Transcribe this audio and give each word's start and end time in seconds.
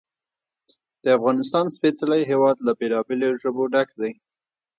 د 1.03 1.05
افغانستان 1.17 1.65
سپېڅلی 1.75 2.21
هېواد 2.31 2.57
له 2.65 2.71
بېلابېلو 2.79 3.29
ژبو 3.41 3.63
ډک 3.73 3.89
دی. 3.99 4.11